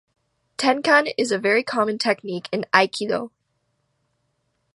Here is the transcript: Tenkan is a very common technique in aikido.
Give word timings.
Tenkan 0.57 1.13
is 1.15 1.31
a 1.31 1.37
very 1.37 1.61
common 1.61 1.99
technique 1.99 2.49
in 2.51 2.65
aikido. 2.73 3.29